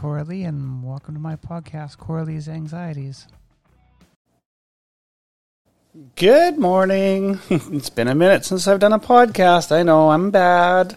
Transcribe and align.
Coralie, 0.00 0.44
and 0.44 0.84
welcome 0.84 1.14
to 1.14 1.20
my 1.20 1.34
podcast, 1.34 1.98
Coralie's 1.98 2.48
Anxieties. 2.48 3.26
Good 6.14 6.56
morning. 6.56 7.40
it's 7.50 7.90
been 7.90 8.06
a 8.06 8.14
minute 8.14 8.44
since 8.44 8.68
I've 8.68 8.78
done 8.78 8.92
a 8.92 9.00
podcast. 9.00 9.72
I 9.72 9.82
know 9.82 10.12
I'm 10.12 10.30
bad. 10.30 10.96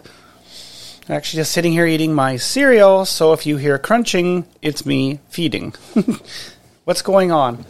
Actually, 1.08 1.40
just 1.40 1.50
sitting 1.50 1.72
here 1.72 1.84
eating 1.84 2.14
my 2.14 2.36
cereal, 2.36 3.04
so 3.04 3.32
if 3.32 3.44
you 3.44 3.56
hear 3.56 3.76
crunching, 3.76 4.46
it's 4.62 4.86
me 4.86 5.18
feeding. 5.28 5.74
What's 6.84 7.02
going 7.02 7.32
on? 7.32 7.66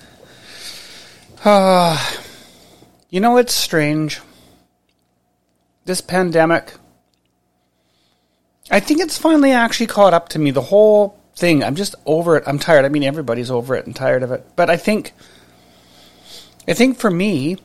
Uh, 1.42 2.14
you 3.08 3.20
know, 3.20 3.38
it's 3.38 3.54
strange. 3.54 4.20
This 5.86 6.02
pandemic, 6.02 6.74
I 8.70 8.80
think 8.80 9.00
it's 9.00 9.16
finally 9.16 9.52
actually 9.52 9.86
caught 9.86 10.12
up 10.12 10.28
to 10.28 10.38
me. 10.38 10.50
The 10.50 10.60
whole 10.60 11.21
thing, 11.36 11.62
I'm 11.64 11.74
just 11.74 11.94
over 12.06 12.36
it. 12.36 12.44
I'm 12.46 12.58
tired. 12.58 12.84
I 12.84 12.88
mean, 12.88 13.04
everybody's 13.04 13.50
over 13.50 13.74
it 13.74 13.86
and 13.86 13.94
tired 13.94 14.22
of 14.22 14.32
it. 14.32 14.46
But 14.56 14.70
I 14.70 14.76
think, 14.76 15.12
I 16.68 16.74
think 16.74 16.98
for 16.98 17.10
me, 17.10 17.58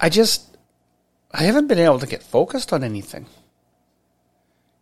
I 0.00 0.08
just, 0.08 0.56
I 1.30 1.42
haven't 1.44 1.66
been 1.66 1.78
able 1.78 1.98
to 1.98 2.06
get 2.06 2.22
focused 2.22 2.72
on 2.72 2.84
anything. 2.84 3.26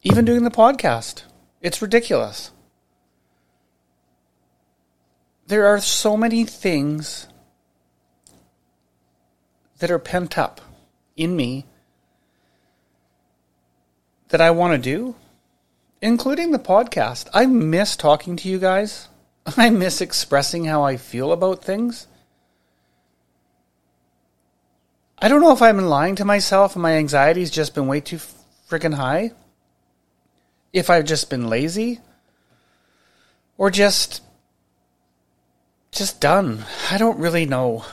Even 0.03 0.25
doing 0.25 0.45
the 0.45 0.51
podcast. 0.51 1.25
It's 1.61 1.83
ridiculous. 1.83 2.51
There 5.47 5.67
are 5.67 5.81
so 5.81 6.17
many 6.17 6.45
things 6.45 7.27
that 9.79 9.91
are 9.91 9.99
pent 9.99 10.39
up 10.39 10.61
in 11.17 11.35
me 11.35 11.67
that 14.29 14.41
I 14.41 14.51
want 14.53 14.73
to 14.75 14.79
do, 14.79 15.17
including 16.01 16.51
the 16.51 16.59
podcast. 16.59 17.29
I 17.33 17.47
miss 17.47 17.97
talking 17.97 18.37
to 18.37 18.49
you 18.49 18.59
guys. 18.59 19.09
I 19.57 19.71
miss 19.71 20.01
expressing 20.01 20.65
how 20.65 20.83
I 20.83 20.97
feel 20.97 21.33
about 21.33 21.65
things. 21.65 22.07
I 25.19 25.29
don't 25.29 25.43
know 25.43 25.53
if 25.53 25.61
I've 25.61 25.77
been 25.77 25.91
lying 25.91 26.17
to 26.17 26.25
myself 26.25 26.75
and 26.75 26.83
my 26.83 26.93
anxiety's 26.93 27.51
just 27.51 27.75
been 27.75 27.87
way 27.87 28.01
too 28.01 28.19
freaking 28.69 28.95
high. 28.95 29.33
If 30.73 30.89
I've 30.89 31.05
just 31.05 31.29
been 31.29 31.49
lazy 31.49 32.01
or 33.59 33.71
just 33.71 34.23
just 35.93 36.21
done. 36.21 36.65
I 36.91 36.99
don't 36.99 37.19
really 37.19 37.47
know. 37.47 37.85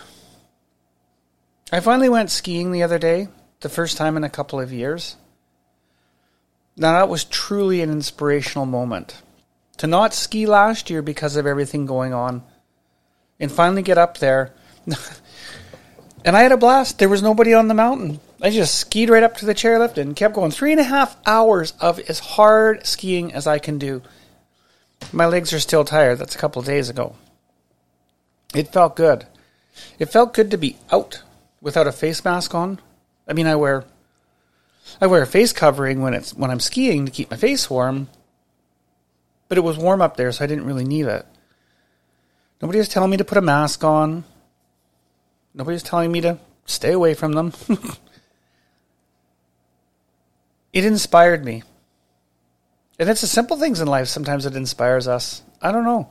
I 1.72 1.80
finally 1.80 2.10
went 2.10 2.32
skiing 2.32 2.72
the 2.72 2.84
other 2.84 3.00
day, 3.00 3.28
the 3.62 3.70
first 3.70 3.98
time 3.98 4.16
in 4.16 4.24
a 4.24 4.30
couple 4.30 4.62
of 4.62 4.72
years. 4.72 5.18
Now, 6.78 6.94
that 6.94 7.09
was 7.09 7.25
truly 7.25 7.81
an 7.81 7.89
inspirational 7.89 8.67
moment. 8.67 9.22
To 9.78 9.88
not 9.88 10.14
ski 10.14 10.45
last 10.45 10.89
year 10.89 11.02
because 11.02 11.36
of 11.36 11.45
everything 11.45 11.86
going 11.86 12.14
on, 12.14 12.44
and 13.39 13.52
finally 13.52 13.81
get 13.81 13.97
up 13.97 14.17
there. 14.20 14.53
and 16.25 16.38
I 16.38 16.44
had 16.44 16.52
a 16.52 16.58
blast. 16.58 17.00
There 17.00 17.09
was 17.09 17.22
nobody 17.22 17.53
on 17.53 17.67
the 17.67 17.73
mountain. 17.73 18.20
I 18.42 18.52
just 18.52 18.75
skied 18.75 19.09
right 19.09 19.23
up 19.23 19.38
to 19.38 19.45
the 19.45 19.55
chairlift 19.55 19.98
and 19.98 20.16
kept 20.16 20.36
going. 20.36 20.52
Three 20.52 20.72
and 20.72 20.80
a 20.80 20.83
half 20.83 21.17
hours 21.25 21.73
of 21.80 22.00
as 22.02 22.20
hard 22.20 22.86
skiing 22.86 23.33
as 23.33 23.48
I 23.48 23.59
can 23.59 23.80
do. 23.80 24.02
My 25.11 25.26
legs 25.26 25.54
are 25.54 25.60
still 25.60 25.86
tired. 25.86 26.20
That's 26.20 26.36
a 26.36 26.39
couple 26.39 26.60
of 26.60 26.66
days 26.66 26.89
ago. 26.89 27.16
It 28.54 28.71
felt 28.71 28.95
good. 28.95 29.26
It 29.99 30.08
felt 30.08 30.33
good 30.33 30.52
to 30.52 30.58
be 30.58 30.77
out 30.92 31.21
without 31.61 31.87
a 31.87 31.92
face 31.92 32.23
mask 32.23 32.54
on. 32.55 32.80
I 33.27 33.33
mean, 33.33 33.48
I 33.48 33.55
wear 33.55 33.86
I 35.02 35.08
wear 35.08 35.21
a 35.21 35.27
face 35.27 35.53
covering 35.53 36.02
when 36.02 36.14
it's 36.14 36.33
when 36.33 36.52
I'm 36.52 36.59
skiing 36.59 37.05
to 37.05 37.11
keep 37.11 37.30
my 37.30 37.37
face 37.37 37.70
warm. 37.70 38.09
But 39.48 39.58
it 39.58 39.64
was 39.64 39.77
warm 39.77 40.02
up 40.02 40.17
there, 40.17 40.31
so 40.31 40.43
I 40.43 40.48
didn't 40.48 40.65
really 40.65 40.83
need 40.83 41.05
it. 41.05 41.25
Nobody 42.61 42.80
was 42.80 42.89
telling 42.89 43.11
me 43.11 43.17
to 43.17 43.25
put 43.25 43.37
a 43.37 43.42
mask 43.42 43.83
on. 43.83 44.23
Nobody 45.53 45.75
was 45.75 45.83
telling 45.83 46.11
me 46.11 46.21
to 46.21 46.39
stay 46.65 46.92
away 46.92 47.14
from 47.14 47.33
them. 47.33 47.53
it 50.73 50.86
inspired 50.86 51.45
me. 51.45 51.64
And 52.99 53.09
it's 53.09 53.21
the 53.21 53.27
simple 53.27 53.58
things 53.58 53.80
in 53.80 53.87
life 53.87 54.08
sometimes 54.08 54.43
that 54.43 54.55
inspires 54.55 55.08
us. 55.08 55.43
I 55.61 55.71
don't 55.71 55.86
know. 55.86 56.09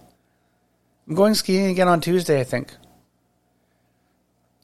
I'm 1.09 1.15
going 1.15 1.35
skiing 1.35 1.67
again 1.67 1.89
on 1.89 2.01
Tuesday, 2.01 2.41
I 2.41 2.45
think. 2.45 2.75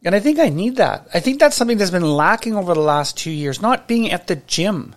And 0.05 0.15
I 0.15 0.21
think 0.21 0.39
I 0.39 0.49
need 0.49 0.77
that. 0.77 1.07
I 1.15 1.21
think 1.21 1.39
that's 1.39 1.57
something 1.57 1.79
that's 1.79 1.91
been 1.91 2.03
lacking 2.03 2.57
over 2.57 2.75
the 2.75 2.81
last 2.81 3.17
two 3.17 3.31
years, 3.31 3.63
not 3.63 3.87
being 3.87 4.11
at 4.11 4.27
the 4.27 4.37
gym. 4.37 4.97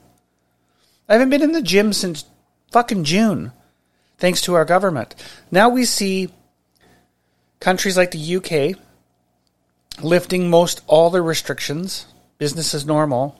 I 1.08 1.14
haven't 1.14 1.30
been 1.30 1.44
in 1.44 1.52
the 1.52 1.62
gym 1.62 1.94
since 1.94 2.26
fucking 2.72 3.04
June, 3.04 3.52
thanks 4.18 4.42
to 4.42 4.56
our 4.56 4.66
government. 4.66 5.14
Now 5.52 5.70
we 5.70 5.86
see 5.86 6.30
countries 7.60 7.98
like 7.98 8.12
the 8.12 8.36
UK 8.38 8.80
lifting 10.04 10.50
most 10.50 10.82
all 10.88 11.10
their 11.10 11.24
restrictions, 11.24 12.08
business 12.38 12.74
as 12.74 12.86
normal. 12.86 13.40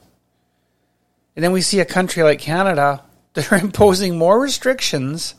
And 1.36 1.44
then 1.44 1.52
we 1.52 1.62
see 1.62 1.80
a 1.80 1.86
country 1.86 2.24
like 2.24 2.40
Canada 2.40 3.04
that 3.34 3.52
are 3.52 3.58
imposing 3.58 4.18
more 4.18 4.40
restrictions, 4.40 5.36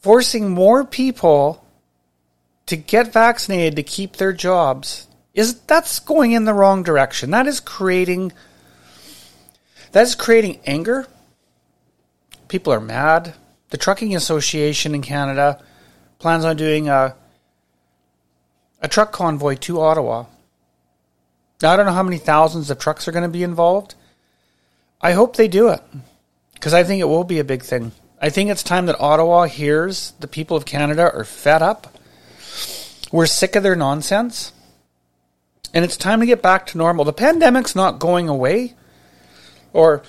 forcing 0.00 0.50
more 0.50 0.84
people 0.84 1.63
to 2.66 2.76
get 2.76 3.12
vaccinated 3.12 3.76
to 3.76 3.82
keep 3.82 4.16
their 4.16 4.32
jobs 4.32 5.06
is 5.34 5.60
that's 5.60 5.98
going 5.98 6.32
in 6.32 6.44
the 6.44 6.54
wrong 6.54 6.82
direction. 6.82 7.30
That 7.30 7.46
is 7.46 7.60
creating 7.60 8.32
that 9.92 10.02
is 10.02 10.14
creating 10.14 10.60
anger. 10.66 11.06
People 12.48 12.72
are 12.72 12.80
mad. 12.80 13.34
The 13.70 13.76
trucking 13.76 14.14
association 14.14 14.94
in 14.94 15.02
Canada 15.02 15.62
plans 16.18 16.44
on 16.44 16.56
doing 16.56 16.88
a 16.88 17.16
a 18.80 18.88
truck 18.88 19.12
convoy 19.12 19.56
to 19.56 19.80
Ottawa. 19.80 20.26
Now, 21.62 21.72
I 21.72 21.76
don't 21.76 21.86
know 21.86 21.92
how 21.92 22.02
many 22.02 22.18
thousands 22.18 22.70
of 22.70 22.78
trucks 22.78 23.08
are 23.08 23.12
going 23.12 23.22
to 23.22 23.28
be 23.28 23.42
involved. 23.42 23.94
I 25.00 25.12
hope 25.12 25.36
they 25.36 25.48
do 25.48 25.68
it 25.68 25.82
because 26.54 26.74
I 26.74 26.84
think 26.84 27.00
it 27.00 27.08
will 27.08 27.24
be 27.24 27.38
a 27.38 27.44
big 27.44 27.62
thing. 27.62 27.92
I 28.20 28.30
think 28.30 28.50
it's 28.50 28.62
time 28.62 28.86
that 28.86 29.00
Ottawa 29.00 29.44
hears 29.44 30.12
the 30.20 30.28
people 30.28 30.56
of 30.56 30.66
Canada 30.66 31.10
are 31.12 31.24
fed 31.24 31.62
up 31.62 31.98
we're 33.14 33.26
sick 33.26 33.54
of 33.54 33.62
their 33.62 33.76
nonsense. 33.76 34.52
And 35.72 35.84
it's 35.84 35.96
time 35.96 36.18
to 36.18 36.26
get 36.26 36.42
back 36.42 36.66
to 36.66 36.78
normal. 36.78 37.04
The 37.04 37.12
pandemic's 37.12 37.76
not 37.76 38.00
going 38.00 38.28
away. 38.28 38.74
Or, 39.72 40.02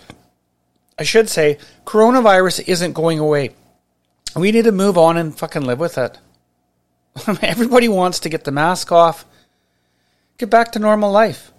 I 0.98 1.04
should 1.04 1.30
say, 1.30 1.60
coronavirus 1.86 2.68
isn't 2.68 2.94
going 2.94 3.20
away. 3.20 3.52
We 4.36 4.52
need 4.52 4.64
to 4.64 4.72
move 4.72 4.98
on 4.98 5.18
and 5.18 5.38
fucking 5.38 5.62
live 5.62 5.80
with 5.80 6.00
it. 6.00 6.18
Everybody 7.44 7.88
wants 7.88 8.22
to 8.22 8.30
get 8.30 8.44
the 8.44 8.52
mask 8.52 8.92
off, 8.92 9.24
get 10.40 10.50
back 10.50 10.72
to 10.72 10.80
normal 10.80 11.12
life, 11.12 11.52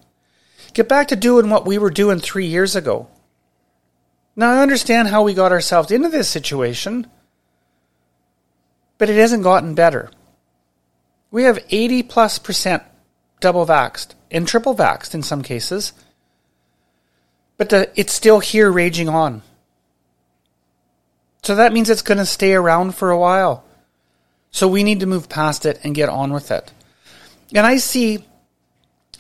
get 0.75 0.89
back 0.89 1.07
to 1.09 1.17
doing 1.17 1.49
what 1.49 1.65
we 1.65 1.79
were 1.79 1.91
doing 1.91 2.19
three 2.19 2.47
years 2.47 2.75
ago. 2.75 3.07
Now, 4.35 4.51
I 4.51 4.63
understand 4.63 5.07
how 5.07 5.23
we 5.23 5.33
got 5.33 5.53
ourselves 5.53 5.93
into 5.93 6.09
this 6.09 6.29
situation, 6.29 7.07
but 8.99 9.09
it 9.09 9.17
hasn't 9.17 9.45
gotten 9.45 9.77
better. 9.77 10.11
We 11.31 11.45
have 11.45 11.65
80 11.71 12.03
plus 12.05 12.39
percent 12.39 12.83
double 13.41 13.67
vaxxed 13.67 14.15
and 14.31 14.47
triple 14.47 14.75
vaxxed 14.75 15.15
in 15.15 15.23
some 15.23 15.43
cases. 15.43 15.93
But 17.57 17.71
the, 17.71 17.91
it's 17.95 18.13
still 18.13 18.41
here 18.41 18.71
raging 18.71 19.09
on. 19.09 19.43
So 21.43 21.55
that 21.55 21.73
means 21.73 21.89
it's 21.89 22.03
going 22.03 22.19
to 22.19 22.27
stay 22.27 22.55
around 22.55 22.95
for 22.95 23.11
a 23.11 23.19
while. 23.19 23.65
So 24.51 24.69
we 24.69 24.85
need 24.85 25.01
to 25.01 25.07
move 25.07 25.29
past 25.29 25.67
it 25.67 25.79
and 25.85 25.95
get 25.95 26.09
on 26.09 26.33
with 26.33 26.51
it. 26.51 26.73
And 27.55 27.67
I 27.67 27.77
see 27.77 28.25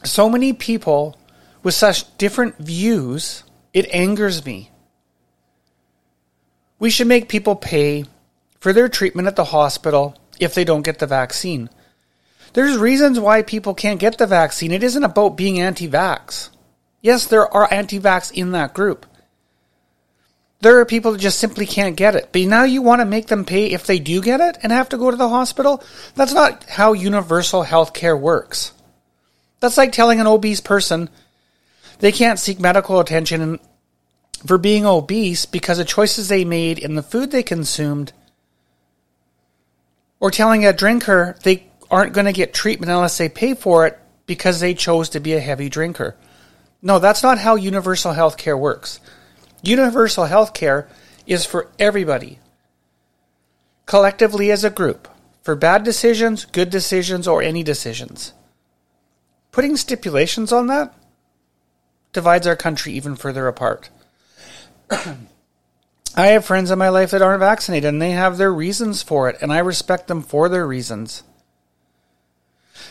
so 0.05 0.29
many 0.29 0.53
people 0.53 1.17
with 1.63 1.75
such 1.75 2.17
different 2.19 2.59
views, 2.59 3.43
it 3.73 3.93
angers 3.93 4.45
me. 4.45 4.71
We 6.79 6.91
should 6.91 7.07
make 7.07 7.29
people 7.29 7.57
pay 7.57 8.05
for 8.61 8.73
their 8.73 8.89
treatment 8.89 9.29
at 9.29 9.37
the 9.37 9.47
hospital 9.47 10.17
if 10.39 10.55
they 10.55 10.65
don't 10.65 10.83
get 10.83 10.99
the 10.99 11.07
vaccine. 11.07 11.71
There's 12.53 12.77
reasons 12.77 13.21
why 13.21 13.43
people 13.43 13.75
can't 13.75 14.01
get 14.01 14.19
the 14.19 14.27
vaccine. 14.27 14.73
It 14.73 14.83
isn't 14.83 15.05
about 15.05 15.37
being 15.37 15.61
anti 15.61 15.89
vax. 15.89 16.51
Yes, 17.01 17.27
there 17.27 17.53
are 17.53 17.73
anti 17.73 18.01
vax 18.01 18.33
in 18.33 18.53
that 18.53 18.75
group. 18.75 19.07
There 20.61 20.79
are 20.81 20.87
people 20.87 21.13
that 21.13 21.19
just 21.19 21.39
simply 21.39 21.67
can't 21.67 21.97
get 21.97 22.17
it. 22.17 22.31
But 22.33 22.43
now 22.43 22.65
you 22.65 22.81
want 22.83 23.01
to 23.01 23.07
make 23.07 23.27
them 23.27 23.45
pay 23.45 23.67
if 23.67 23.87
they 23.87 23.99
do 23.99 24.23
get 24.23 24.41
it 24.41 24.59
and 24.63 24.73
have 24.73 24.89
to 24.89 24.99
go 24.99 25.11
to 25.11 25.17
the 25.17 25.29
hospital? 25.29 25.83
That's 26.15 26.33
not 26.33 26.65
how 26.65 26.95
universal 26.95 27.63
health 27.63 27.93
care 27.93 28.17
works. 28.17 28.73
That's 29.61 29.77
like 29.77 29.93
telling 29.93 30.21
an 30.21 30.27
obese 30.27 30.61
person 30.61 31.11
they 31.99 32.13
can't 32.13 32.39
seek 32.39 32.61
medical 32.61 33.01
attention 33.01 33.59
for 34.45 34.59
being 34.59 34.85
obese 34.85 35.47
because 35.47 35.79
of 35.79 35.87
choices 35.87 36.29
they 36.29 36.45
made 36.45 36.79
in 36.79 36.95
the 36.95 37.03
food 37.03 37.31
they 37.31 37.43
consumed, 37.43 38.13
or 40.21 40.31
telling 40.31 40.65
a 40.65 40.73
drinker 40.73 41.37
they 41.43 41.67
aren't 41.91 42.13
going 42.13 42.27
to 42.27 42.33
get 42.33 42.55
treatment 42.55 42.91
unless 42.91 43.19
they 43.19 43.29
pay 43.29 43.55
for 43.55 43.87
it 43.87 43.99
because 44.27 44.61
they 44.61 44.75
chose 44.75 45.09
to 45.11 45.21
be 45.21 45.35
a 45.35 45.41
heavy 45.41 45.69
drinker. 45.69 46.17
No, 46.83 46.99
that's 46.99 47.23
not 47.23 47.39
how 47.39 47.55
universal 47.55 48.13
health 48.13 48.37
care 48.37 48.57
works. 48.57 49.01
Universal 49.63 50.27
health 50.27 50.55
care 50.55 50.89
is 51.27 51.45
for 51.45 51.69
everybody, 51.79 52.39
collectively 53.87 54.51
as 54.51 54.65
a 54.65 54.71
group, 54.71 55.09
for 55.43 55.57
bad 55.57 55.83
decisions, 55.83 56.45
good 56.45 56.71
decisions, 56.71 57.27
or 57.27 57.43
any 57.43 57.63
decisions. 57.63 58.33
Putting 59.51 59.77
stipulations 59.77 60.53
on 60.53 60.67
that 60.67 60.95
divides 62.13 62.47
our 62.47 62.57
country 62.57 62.93
even 62.93 63.17
further 63.17 63.49
apart. 63.49 63.91
I 64.91 66.29
have 66.29 66.45
friends 66.45 66.71
in 66.71 66.79
my 66.79 66.89
life 66.89 67.11
that 67.11 67.21
aren't 67.21 67.41
vaccinated 67.41 67.89
and 67.89 68.01
they 68.01 68.13
have 68.13 68.39
their 68.39 68.53
reasons 68.53 69.03
for 69.03 69.29
it, 69.29 69.37
and 69.41 69.53
I 69.53 69.59
respect 69.59 70.09
them 70.09 70.23
for 70.23 70.49
their 70.49 70.67
reasons. 70.67 71.23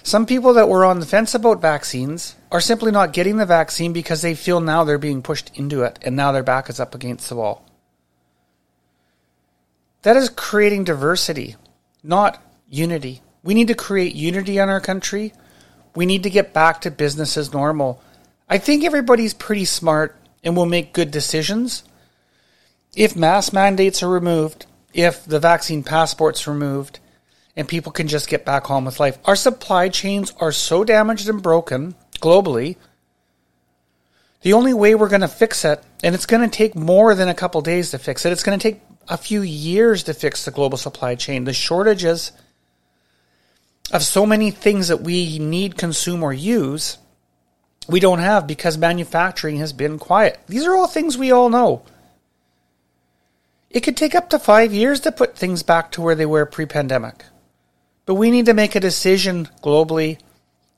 Some 0.04 0.26
people 0.26 0.54
that 0.54 0.70
were 0.70 0.86
on 0.86 1.00
the 1.00 1.06
fence 1.06 1.34
about 1.34 1.62
vaccines 1.62 2.36
are 2.52 2.62
simply 2.62 2.92
not 2.92 3.14
getting 3.14 3.38
the 3.38 3.46
vaccine 3.46 3.94
because 3.94 4.22
they 4.22 4.36
feel 4.36 4.60
now 4.60 4.84
they're 4.84 4.98
being 4.98 5.22
pushed 5.22 5.52
into 5.56 5.84
it 5.84 6.00
and 6.02 6.16
now 6.16 6.32
their 6.32 6.44
back 6.44 6.70
is 6.70 6.80
up 6.80 6.96
against 6.96 7.30
the 7.30 7.36
wall. 7.36 7.66
That 10.04 10.16
is 10.16 10.30
creating 10.30 10.84
diversity, 10.84 11.56
not 12.04 12.42
unity. 12.70 13.22
We 13.44 13.54
need 13.54 13.68
to 13.70 13.76
create 13.76 14.16
unity 14.16 14.58
in 14.60 14.70
our 14.70 14.80
country. 14.80 15.34
We 15.96 16.06
need 16.06 16.24
to 16.24 16.30
get 16.30 16.54
back 16.54 16.82
to 16.82 16.92
business 16.92 17.38
as 17.38 17.54
normal. 17.54 18.02
I 18.48 18.60
think 18.60 18.84
everybody's 18.84 19.34
pretty 19.34 19.66
smart 19.66 20.16
and 20.44 20.56
will 20.56 20.68
make 20.68 20.94
good 20.94 21.10
decisions. 21.10 21.84
If 22.96 23.16
mask 23.16 23.52
mandates 23.52 24.04
are 24.04 24.10
removed, 24.10 24.68
if 24.94 25.26
the 25.26 25.40
vaccine 25.40 25.84
passport's 25.84 26.48
removed, 26.48 27.00
and 27.56 27.68
people 27.68 27.92
can 27.92 28.08
just 28.08 28.28
get 28.28 28.46
back 28.46 28.70
on 28.70 28.86
with 28.86 29.00
life. 29.00 29.18
Our 29.26 29.36
supply 29.36 29.90
chains 29.90 30.34
are 30.40 30.52
so 30.52 30.84
damaged 30.84 31.30
and 31.30 31.42
broken 31.42 31.96
globally. 32.20 32.76
The 34.42 34.54
only 34.54 34.74
way 34.74 34.94
we're 34.94 35.10
going 35.10 35.22
to 35.22 35.28
fix 35.28 35.66
it, 35.66 35.82
and 36.04 36.14
it's 36.14 36.26
going 36.26 36.48
to 36.48 36.56
take 36.56 36.76
more 36.76 37.16
than 37.16 37.30
a 37.30 37.34
couple 37.34 37.62
days 37.62 37.92
to 37.92 38.00
fix 38.00 38.26
it, 38.26 38.32
it's 38.32 38.44
going 38.44 38.60
to 38.60 38.64
take 38.72 38.82
a 39.08 39.18
few 39.18 39.42
years 39.42 40.04
to 40.04 40.14
fix 40.14 40.46
the 40.46 40.52
global 40.52 40.78
supply 40.78 41.16
chain. 41.16 41.46
The 41.46 41.54
shortages 41.54 42.32
of 43.92 44.04
so 44.04 44.26
many 44.26 44.52
things 44.52 44.88
that 44.90 45.02
we 45.02 45.40
need, 45.40 45.78
consume, 45.78 46.24
or 46.24 46.34
use, 46.34 46.98
we 47.88 48.00
don't 48.00 48.20
have 48.20 48.48
because 48.48 48.78
manufacturing 48.78 49.58
has 49.58 49.74
been 49.74 50.00
quiet. 50.00 50.40
These 50.48 50.66
are 50.66 50.76
all 50.76 50.88
things 50.88 51.18
we 51.18 51.32
all 51.32 51.50
know. 51.50 51.84
It 53.70 53.82
could 53.82 53.98
take 53.98 54.16
up 54.16 54.30
to 54.30 54.40
five 54.40 54.74
years 54.74 55.02
to 55.02 55.12
put 55.12 55.38
things 55.38 55.62
back 55.62 55.92
to 55.92 56.02
where 56.02 56.16
they 56.16 56.26
were 56.26 56.46
pre 56.46 56.66
pandemic. 56.66 57.26
But 58.06 58.16
we 58.16 58.32
need 58.32 58.46
to 58.46 58.54
make 58.54 58.76
a 58.76 58.80
decision 58.80 59.50
globally 59.64 60.20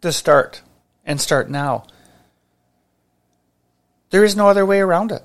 to 0.01 0.12
start 0.12 0.62
and 1.06 1.19
start 1.19 1.50
now. 1.50 1.85
There 4.09 4.24
is 4.24 4.35
no 4.35 4.47
other 4.47 4.65
way 4.65 4.79
around 4.79 5.12
it. 5.12 5.24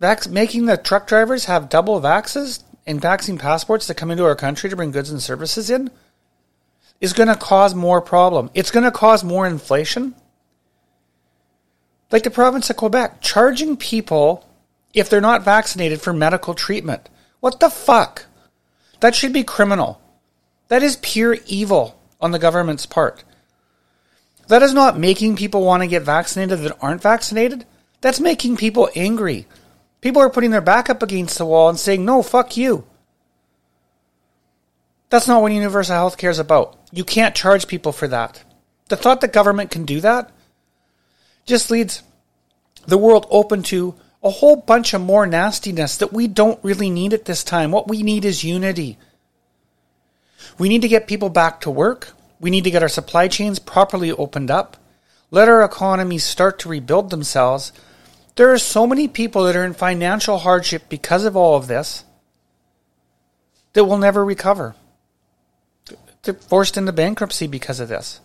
Vax- 0.00 0.28
making 0.28 0.66
the 0.66 0.76
truck 0.76 1.06
drivers 1.06 1.44
have 1.44 1.68
double 1.68 2.00
vaxes 2.00 2.62
and 2.86 3.00
vaccine 3.00 3.38
passports 3.38 3.86
to 3.86 3.94
come 3.94 4.10
into 4.10 4.24
our 4.24 4.34
country 4.34 4.68
to 4.68 4.76
bring 4.76 4.90
goods 4.90 5.10
and 5.10 5.22
services 5.22 5.70
in 5.70 5.90
is 7.00 7.12
going 7.12 7.28
to 7.28 7.36
cause 7.36 7.74
more 7.74 8.00
problem. 8.00 8.50
It's 8.54 8.70
going 8.70 8.84
to 8.84 8.90
cause 8.90 9.22
more 9.22 9.46
inflation. 9.46 10.14
Like 12.10 12.22
the 12.22 12.30
province 12.30 12.70
of 12.70 12.76
Quebec, 12.76 13.20
charging 13.20 13.76
people 13.76 14.48
if 14.92 15.08
they're 15.08 15.20
not 15.20 15.44
vaccinated 15.44 16.00
for 16.00 16.12
medical 16.12 16.54
treatment. 16.54 17.08
What 17.40 17.60
the 17.60 17.70
fuck? 17.70 18.26
That 19.04 19.14
should 19.14 19.34
be 19.34 19.44
criminal. 19.44 20.00
That 20.68 20.82
is 20.82 20.96
pure 20.96 21.36
evil 21.44 22.00
on 22.22 22.30
the 22.30 22.38
government's 22.38 22.86
part. 22.86 23.22
That 24.48 24.62
is 24.62 24.72
not 24.72 24.98
making 24.98 25.36
people 25.36 25.62
want 25.62 25.82
to 25.82 25.86
get 25.86 26.04
vaccinated 26.04 26.60
that 26.60 26.78
aren't 26.80 27.02
vaccinated. 27.02 27.66
That's 28.00 28.18
making 28.18 28.56
people 28.56 28.88
angry. 28.96 29.46
People 30.00 30.22
are 30.22 30.30
putting 30.30 30.52
their 30.52 30.62
back 30.62 30.88
up 30.88 31.02
against 31.02 31.36
the 31.36 31.44
wall 31.44 31.68
and 31.68 31.78
saying, 31.78 32.02
no, 32.02 32.22
fuck 32.22 32.56
you. 32.56 32.86
That's 35.10 35.28
not 35.28 35.42
what 35.42 35.52
universal 35.52 35.96
health 35.96 36.16
care 36.16 36.30
is 36.30 36.38
about. 36.38 36.78
You 36.90 37.04
can't 37.04 37.34
charge 37.34 37.68
people 37.68 37.92
for 37.92 38.08
that. 38.08 38.42
The 38.88 38.96
thought 38.96 39.20
that 39.20 39.34
government 39.34 39.70
can 39.70 39.84
do 39.84 40.00
that 40.00 40.30
just 41.44 41.70
leads 41.70 42.02
the 42.86 42.96
world 42.96 43.26
open 43.28 43.64
to 43.64 43.96
a 44.24 44.30
whole 44.30 44.56
bunch 44.56 44.94
of 44.94 45.02
more 45.02 45.26
nastiness 45.26 45.98
that 45.98 46.12
we 46.12 46.26
don't 46.26 46.58
really 46.64 46.88
need 46.88 47.12
at 47.12 47.26
this 47.26 47.44
time. 47.44 47.70
What 47.70 47.88
we 47.88 48.02
need 48.02 48.24
is 48.24 48.42
unity. 48.42 48.96
We 50.58 50.70
need 50.70 50.80
to 50.82 50.88
get 50.88 51.06
people 51.06 51.28
back 51.28 51.60
to 51.60 51.70
work. 51.70 52.12
We 52.40 52.50
need 52.50 52.64
to 52.64 52.70
get 52.70 52.82
our 52.82 52.88
supply 52.88 53.28
chains 53.28 53.58
properly 53.58 54.10
opened 54.10 54.50
up. 54.50 54.78
Let 55.30 55.48
our 55.48 55.62
economies 55.62 56.24
start 56.24 56.58
to 56.60 56.70
rebuild 56.70 57.10
themselves. 57.10 57.72
There 58.36 58.50
are 58.50 58.58
so 58.58 58.86
many 58.86 59.08
people 59.08 59.44
that 59.44 59.56
are 59.56 59.64
in 59.64 59.74
financial 59.74 60.38
hardship 60.38 60.84
because 60.88 61.24
of 61.24 61.36
all 61.36 61.56
of 61.56 61.66
this 61.66 62.04
that 63.74 63.84
will 63.84 63.98
never 63.98 64.24
recover. 64.24 64.74
They're 66.22 66.34
forced 66.34 66.78
into 66.78 66.92
bankruptcy 66.92 67.46
because 67.46 67.78
of 67.78 67.88
this. 67.88 68.20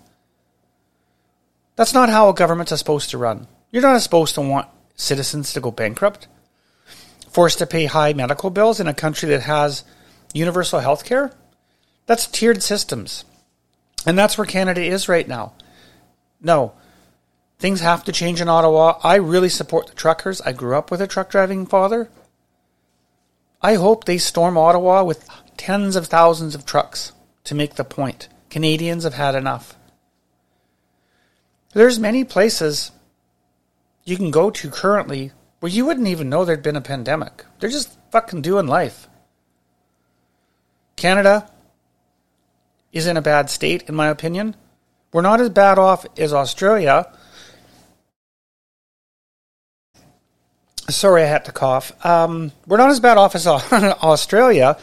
That's 1.76 1.94
not 1.94 2.10
how 2.10 2.30
a 2.30 2.62
is 2.62 2.80
supposed 2.80 3.10
to 3.10 3.18
run. 3.18 3.48
You're 3.72 3.82
not 3.82 4.02
supposed 4.02 4.36
to 4.36 4.42
want 4.42 4.68
citizens 5.00 5.54
to 5.54 5.62
go 5.62 5.72
bankrupt, 5.72 6.28
forced 7.30 7.58
to 7.60 7.66
pay 7.66 7.86
high 7.86 8.14
medical 8.14 8.50
bills 8.50 8.80
in 8.80 8.88
a 8.88 8.94
country 8.94 9.30
that 9.30 9.44
has 9.44 9.84
universal 10.34 10.80
health 10.80 11.06
care. 11.06 11.32
That's 12.06 12.28
tiered 12.28 12.62
systems. 12.62 13.24
And 14.06 14.18
that's 14.18 14.38
where 14.38 14.46
Canada 14.46 14.82
is 14.82 15.10
right 15.10 15.28
now. 15.28 15.54
No, 16.42 16.74
things 17.60 17.82
have 17.82 18.04
to 18.06 18.12
change 18.12 18.42
in 18.42 18.50
Ottawa. 18.50 19.00
I 19.04 19.16
really 19.16 19.50
support 19.50 19.88
the 19.88 19.96
truckers. 19.96 20.42
I 20.42 20.52
grew 20.52 20.76
up 20.76 20.92
with 20.92 21.02
a 21.02 21.08
truck 21.08 21.30
driving 21.30 21.66
father. 21.66 22.10
I 23.62 23.76
hope 23.76 24.06
they 24.06 24.18
storm 24.18 24.58
Ottawa 24.58 25.04
with 25.04 25.28
tens 25.58 25.96
of 25.96 26.08
thousands 26.08 26.56
of 26.56 26.66
trucks 26.66 27.12
to 27.44 27.56
make 27.56 27.76
the 27.76 27.84
point. 27.84 28.30
Canadians 28.50 29.04
have 29.04 29.16
had 29.16 29.36
enough. 29.36 29.76
There's 31.74 32.00
many 32.00 32.24
places 32.24 32.92
you 34.10 34.18
can 34.18 34.32
go 34.32 34.50
to 34.50 34.70
currently 34.70 35.32
where 35.60 35.72
you 35.72 35.86
wouldn't 35.86 36.08
even 36.08 36.30
know 36.30 36.44
there'd 36.44 36.64
been 36.64 36.76
a 36.76 36.82
pandemic. 36.82 37.46
They're 37.60 37.70
just 37.70 37.98
fucking 38.12 38.42
doing 38.42 38.66
life. 38.66 39.08
Canada 40.96 41.50
is 42.92 43.08
in 43.08 43.18
a 43.18 43.22
bad 43.22 43.50
state, 43.50 43.84
in 43.88 43.96
my 43.96 44.08
opinion. 44.08 44.56
We're 45.14 45.22
not 45.22 45.42
as 45.42 45.50
bad 45.50 45.78
off 45.78 46.06
as 46.18 46.34
Australia. 46.34 47.12
Sorry, 50.90 51.24
I 51.24 51.28
had 51.28 51.46
to 51.46 51.52
cough. 51.52 51.94
Um, 52.06 52.52
we're 52.66 52.78
not 52.78 52.90
as 52.90 53.00
bad 53.00 53.18
off 53.18 53.36
as 53.36 53.46
Australia. 53.48 54.78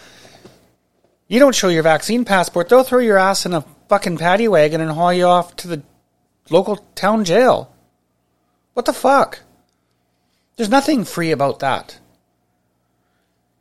You 1.27 1.41
don't 1.41 1.55
show 1.55 1.69
your 1.69 1.83
vaccine 1.83 2.25
passport, 2.25 2.69
they'll 2.69 2.85
throw 2.85 3.01
your 3.01 3.19
ass 3.19 3.45
in 3.45 3.55
a 3.55 3.65
fucking 3.89 4.19
paddy 4.19 4.47
wagon 4.47 4.81
and 4.81 4.93
haul 4.93 5.13
you 5.13 5.25
off 5.25 5.57
to 5.57 5.69
the 5.69 5.83
local 6.51 6.77
town 6.95 7.25
jail. 7.25 7.73
What 8.77 8.85
the 8.85 8.93
fuck? 8.93 9.41
There's 10.57 10.69
nothing 10.69 11.07
free 11.07 11.31
about 11.31 11.61
that. 11.61 11.99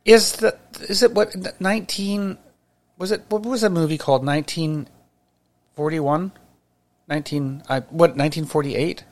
Is 0.04 0.34
that 0.36 0.60
is 0.90 1.02
it 1.02 1.12
what 1.12 1.58
nineteen 1.58 2.36
was 2.98 3.12
it 3.12 3.22
what 3.30 3.42
was 3.42 3.62
a 3.62 3.70
movie 3.70 3.96
called 3.96 4.22
nineteen 4.22 4.88
forty 5.74 5.98
one? 5.98 6.32
Nineteen 7.08 7.62
I 7.66 7.80
what 7.80 8.14
nineteen 8.14 8.44
forty 8.44 8.76
eight? 8.76 9.04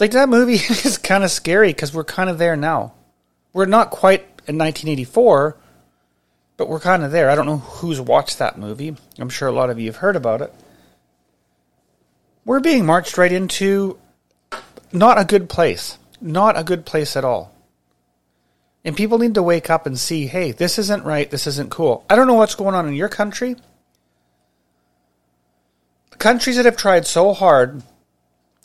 Like 0.00 0.12
that 0.12 0.30
movie 0.30 0.54
is 0.88 0.96
kind 0.96 1.22
of 1.22 1.30
scary 1.30 1.68
because 1.68 1.92
we're 1.92 2.04
kind 2.04 2.30
of 2.30 2.38
there 2.38 2.56
now. 2.56 2.94
We're 3.52 3.66
not 3.66 3.90
quite 3.90 4.22
in 4.48 4.56
1984, 4.56 5.58
but 6.56 6.70
we're 6.70 6.80
kind 6.80 7.04
of 7.04 7.12
there. 7.12 7.28
I 7.28 7.34
don't 7.34 7.44
know 7.44 7.58
who's 7.58 8.00
watched 8.00 8.38
that 8.38 8.58
movie. 8.58 8.96
I'm 9.18 9.28
sure 9.28 9.46
a 9.46 9.52
lot 9.52 9.68
of 9.68 9.78
you 9.78 9.88
have 9.88 9.96
heard 9.96 10.16
about 10.16 10.40
it 10.40 10.54
we're 12.44 12.60
being 12.60 12.86
marched 12.86 13.18
right 13.18 13.32
into 13.32 13.98
not 14.92 15.18
a 15.18 15.24
good 15.24 15.48
place. 15.48 15.98
Not 16.20 16.58
a 16.58 16.64
good 16.64 16.86
place 16.86 17.16
at 17.16 17.24
all. 17.24 17.52
And 18.84 18.96
people 18.96 19.18
need 19.18 19.34
to 19.34 19.42
wake 19.42 19.70
up 19.70 19.86
and 19.86 19.98
see 19.98 20.26
hey, 20.26 20.52
this 20.52 20.78
isn't 20.78 21.04
right. 21.04 21.30
This 21.30 21.46
isn't 21.46 21.70
cool. 21.70 22.04
I 22.08 22.16
don't 22.16 22.26
know 22.26 22.34
what's 22.34 22.54
going 22.54 22.74
on 22.74 22.86
in 22.86 22.94
your 22.94 23.08
country. 23.08 23.56
The 26.10 26.16
countries 26.18 26.56
that 26.56 26.64
have 26.64 26.76
tried 26.76 27.06
so 27.06 27.32
hard 27.32 27.82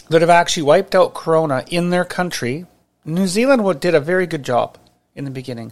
that 0.10 0.22
have 0.22 0.30
actually 0.30 0.64
wiped 0.64 0.94
out 0.94 1.14
Corona 1.14 1.64
in 1.68 1.90
their 1.90 2.06
country, 2.06 2.66
New 3.06 3.28
Zealand 3.28 3.80
did 3.80 3.96
a 3.96 4.00
very 4.00 4.28
good 4.28 4.44
job 4.44 4.78
in 5.16 5.26
the 5.26 5.32
beginning. 5.32 5.72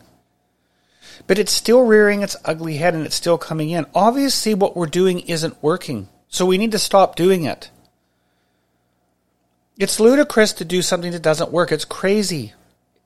But 1.26 1.40
it's 1.40 1.52
still 1.52 1.86
rearing 1.86 2.22
its 2.22 2.36
ugly 2.46 2.78
head 2.78 2.94
and 2.94 3.06
it's 3.06 3.16
still 3.16 3.38
coming 3.38 3.70
in. 3.70 3.86
Obviously, 3.94 4.54
what 4.54 4.78
we're 4.78 4.86
doing 4.86 5.20
isn't 5.22 5.62
working. 5.62 6.10
So 6.30 6.46
we 6.46 6.58
need 6.58 6.72
to 6.72 6.80
stop 6.80 7.16
doing 7.16 7.44
it. 7.44 7.70
It's 9.78 10.00
ludicrous 10.00 10.54
to 10.54 10.66
do 10.66 10.82
something 10.82 11.12
that 11.12 11.22
doesn't 11.22 11.52
work. 11.52 11.72
It's 11.72 11.86
crazy. 11.86 12.54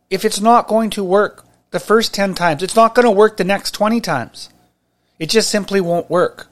If 0.10 0.24
it's 0.24 0.40
not 0.40 0.68
going 0.68 0.90
to 0.92 1.04
work 1.04 1.46
the 1.72 1.80
first 1.80 2.14
10 2.14 2.36
times, 2.36 2.64
it's 2.64 2.76
not 2.76 2.96
going 2.96 3.06
to 3.06 3.12
work 3.12 3.38
the 3.38 3.44
next 3.44 3.72
20 3.72 4.00
times. 4.02 4.50
It 5.20 5.30
just 5.30 5.50
simply 5.50 5.82
won't 5.82 6.10
work. 6.10 6.48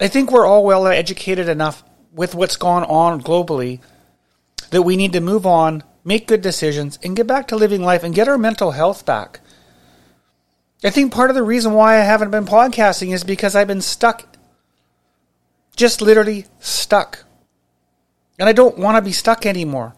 I 0.00 0.08
think 0.08 0.32
we're 0.32 0.46
all 0.46 0.64
well 0.64 0.86
educated 0.86 1.48
enough 1.48 1.84
with 2.12 2.34
what's 2.34 2.56
gone 2.56 2.84
on 2.84 3.20
globally 3.20 3.80
that 4.70 4.82
we 4.82 4.96
need 4.96 5.12
to 5.12 5.20
move 5.20 5.46
on 5.46 5.84
make 6.04 6.26
good 6.26 6.42
decisions, 6.42 6.98
and 7.02 7.16
get 7.16 7.26
back 7.26 7.48
to 7.48 7.56
living 7.56 7.82
life 7.82 8.02
and 8.02 8.14
get 8.14 8.28
our 8.28 8.38
mental 8.38 8.72
health 8.72 9.04
back. 9.04 9.40
I 10.82 10.90
think 10.90 11.12
part 11.12 11.30
of 11.30 11.36
the 11.36 11.42
reason 11.42 11.72
why 11.72 11.96
I 11.96 12.04
haven't 12.04 12.30
been 12.30 12.46
podcasting 12.46 13.12
is 13.12 13.22
because 13.22 13.54
I've 13.54 13.68
been 13.68 13.82
stuck. 13.82 14.26
Just 15.76 16.00
literally 16.00 16.46
stuck. 16.58 17.24
And 18.40 18.48
I 18.48 18.52
don't 18.52 18.78
want 18.78 18.96
to 18.96 19.02
be 19.02 19.12
stuck 19.12 19.44
anymore. 19.44 19.94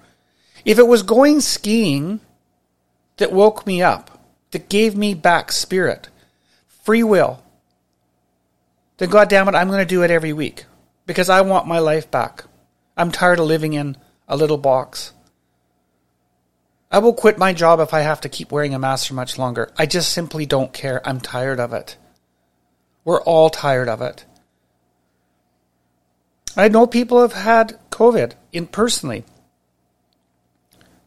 If 0.64 0.78
it 0.80 0.86
was 0.86 1.04
going 1.04 1.40
skiing 1.40 2.18
that 3.18 3.32
woke 3.32 3.66
me 3.66 3.82
up, 3.82 4.18
that 4.50 4.68
gave 4.68 4.96
me 4.96 5.14
back 5.14 5.52
spirit, 5.52 6.08
free 6.82 7.04
will, 7.04 7.40
then 8.98 9.10
God 9.10 9.28
damn 9.28 9.48
it, 9.48 9.54
I'm 9.54 9.68
going 9.68 9.78
to 9.78 9.86
do 9.86 10.02
it 10.02 10.10
every 10.10 10.32
week 10.32 10.64
because 11.06 11.30
I 11.30 11.40
want 11.42 11.68
my 11.68 11.78
life 11.78 12.10
back. 12.10 12.44
I'm 12.96 13.12
tired 13.12 13.38
of 13.38 13.46
living 13.46 13.74
in 13.74 13.96
a 14.26 14.36
little 14.36 14.58
box. 14.58 15.12
I 16.90 16.98
will 16.98 17.14
quit 17.14 17.38
my 17.38 17.52
job 17.52 17.78
if 17.78 17.94
I 17.94 18.00
have 18.00 18.20
to 18.22 18.28
keep 18.28 18.50
wearing 18.50 18.74
a 18.74 18.78
mask 18.78 19.06
for 19.06 19.14
much 19.14 19.38
longer. 19.38 19.72
I 19.78 19.86
just 19.86 20.12
simply 20.12 20.46
don't 20.46 20.72
care. 20.72 21.00
I'm 21.08 21.20
tired 21.20 21.60
of 21.60 21.72
it. 21.72 21.96
We're 23.04 23.22
all 23.22 23.50
tired 23.50 23.88
of 23.88 24.02
it. 24.02 24.24
I 26.56 26.68
know 26.68 26.86
people 26.86 27.20
have 27.20 27.32
had 27.32 27.78
COVID 27.90 28.34
in 28.52 28.66
personally. 28.66 29.24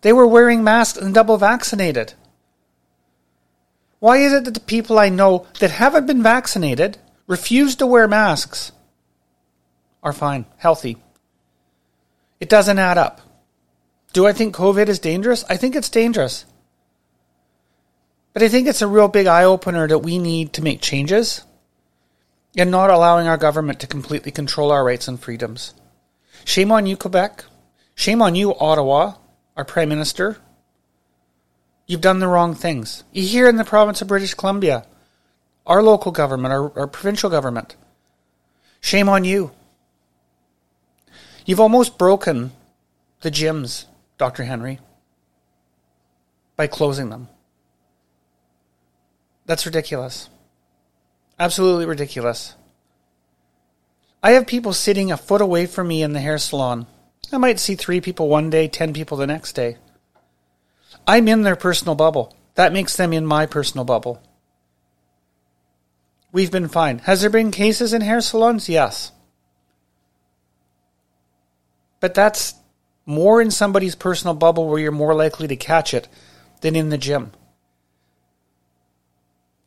They 0.01 0.13
were 0.13 0.27
wearing 0.27 0.63
masks 0.63 0.97
and 0.97 1.13
double 1.13 1.37
vaccinated. 1.37 2.13
Why 3.99 4.17
is 4.17 4.33
it 4.33 4.45
that 4.45 4.53
the 4.53 4.59
people 4.59 4.99
I 4.99 5.09
know 5.09 5.47
that 5.59 5.71
haven't 5.71 6.05
been 6.05 6.21
vaccinated, 6.21 6.97
refuse 7.27 7.75
to 7.77 7.87
wear 7.87 8.07
masks, 8.07 8.71
are 10.03 10.13
fine, 10.13 10.45
healthy? 10.57 10.97
It 12.39 12.49
doesn't 12.49 12.79
add 12.79 12.97
up. 12.97 13.21
Do 14.13 14.27
I 14.27 14.33
think 14.33 14.55
COVID 14.55 14.87
is 14.87 14.99
dangerous? 14.99 15.43
I 15.49 15.57
think 15.57 15.75
it's 15.75 15.89
dangerous. 15.89 16.45
But 18.33 18.43
I 18.43 18.47
think 18.47 18.67
it's 18.67 18.81
a 18.81 18.87
real 18.87 19.07
big 19.07 19.27
eye 19.27 19.43
opener 19.43 19.87
that 19.87 19.99
we 19.99 20.19
need 20.19 20.53
to 20.53 20.63
make 20.63 20.81
changes 20.81 21.41
and 22.55 22.71
not 22.71 22.89
allowing 22.89 23.27
our 23.27 23.37
government 23.37 23.79
to 23.81 23.87
completely 23.87 24.31
control 24.31 24.71
our 24.71 24.83
rights 24.83 25.07
and 25.07 25.19
freedoms. 25.19 25.73
Shame 26.45 26.71
on 26.71 26.85
you, 26.85 26.95
Quebec. 26.95 27.45
Shame 27.95 28.21
on 28.21 28.35
you, 28.35 28.55
Ottawa, 28.55 29.15
our 29.57 29.65
Prime 29.65 29.89
Minister. 29.89 30.37
You've 31.87 32.01
done 32.01 32.19
the 32.19 32.27
wrong 32.27 32.55
things. 32.55 33.03
Here 33.11 33.47
in 33.47 33.57
the 33.57 33.63
province 33.63 34.01
of 34.01 34.07
British 34.07 34.33
Columbia, 34.33 34.85
our 35.65 35.83
local 35.83 36.11
government, 36.11 36.53
our, 36.53 36.77
our 36.77 36.87
provincial 36.87 37.29
government. 37.29 37.75
Shame 38.81 39.09
on 39.09 39.23
you. 39.23 39.51
You've 41.45 41.59
almost 41.59 41.97
broken 41.97 42.51
the 43.21 43.31
gyms, 43.31 43.85
Dr. 44.17 44.43
Henry, 44.43 44.79
by 46.55 46.67
closing 46.67 47.09
them. 47.09 47.27
That's 49.45 49.65
ridiculous. 49.65 50.29
Absolutely 51.39 51.85
ridiculous. 51.85 52.55
I 54.23 54.31
have 54.31 54.47
people 54.47 54.73
sitting 54.73 55.11
a 55.11 55.17
foot 55.17 55.41
away 55.41 55.65
from 55.65 55.87
me 55.87 56.01
in 56.01 56.13
the 56.13 56.21
hair 56.21 56.37
salon. 56.37 56.87
I 57.31 57.37
might 57.37 57.59
see 57.59 57.75
three 57.75 58.01
people 58.01 58.29
one 58.29 58.49
day, 58.49 58.67
ten 58.67 58.93
people 58.93 59.17
the 59.17 59.27
next 59.27 59.53
day. 59.53 59.77
I'm 61.05 61.27
in 61.27 61.43
their 61.43 61.55
personal 61.55 61.95
bubble. 61.95 62.35
That 62.55 62.73
makes 62.73 62.95
them 62.95 63.11
in 63.13 63.25
my 63.25 63.45
personal 63.45 63.85
bubble. 63.85 64.21
We've 66.31 66.51
been 66.51 66.67
fine. 66.67 66.99
Has 66.99 67.21
there 67.21 67.29
been 67.29 67.51
cases 67.51 67.93
in 67.93 68.01
hair 68.01 68.21
salons? 68.21 68.67
Yes. 68.67 69.11
But 71.99 72.13
that's 72.13 72.55
more 73.05 73.41
in 73.41 73.51
somebody's 73.51 73.95
personal 73.95 74.33
bubble 74.33 74.67
where 74.67 74.79
you're 74.79 74.91
more 74.91 75.13
likely 75.13 75.47
to 75.47 75.55
catch 75.55 75.93
it 75.93 76.07
than 76.61 76.75
in 76.75 76.89
the 76.89 76.97
gym. 76.97 77.31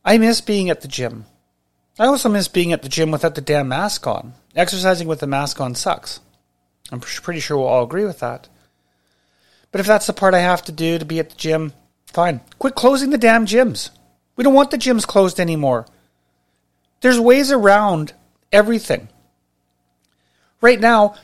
I 0.04 0.18
miss 0.18 0.40
being 0.40 0.70
at 0.70 0.80
the 0.80 0.88
gym. 0.88 1.26
I 1.98 2.06
also 2.06 2.28
miss 2.28 2.48
being 2.48 2.72
at 2.72 2.82
the 2.82 2.88
gym 2.88 3.10
without 3.10 3.34
the 3.34 3.40
damn 3.40 3.68
mask 3.68 4.06
on. 4.06 4.34
Exercising 4.54 5.08
with 5.08 5.20
the 5.20 5.26
mask 5.26 5.60
on 5.60 5.74
sucks. 5.74 6.20
I'm 6.92 7.00
pretty 7.00 7.40
sure 7.40 7.56
we'll 7.56 7.66
all 7.66 7.84
agree 7.84 8.04
with 8.04 8.20
that. 8.20 8.48
But 9.72 9.80
if 9.80 9.86
that's 9.86 10.06
the 10.06 10.12
part 10.12 10.34
I 10.34 10.40
have 10.40 10.62
to 10.64 10.72
do 10.72 10.98
to 10.98 11.04
be 11.04 11.18
at 11.18 11.30
the 11.30 11.36
gym, 11.36 11.72
fine. 12.06 12.40
Quit 12.58 12.74
closing 12.74 13.10
the 13.10 13.18
damn 13.18 13.46
gyms. 13.46 13.90
We 14.36 14.44
don't 14.44 14.54
want 14.54 14.70
the 14.70 14.78
gyms 14.78 15.06
closed 15.06 15.40
anymore. 15.40 15.86
There's 17.00 17.20
ways 17.20 17.50
around 17.50 18.12
everything. 18.52 19.08
Right 20.60 20.80
now, 20.80 21.16